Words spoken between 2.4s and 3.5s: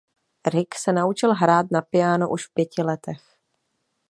v pěti letech.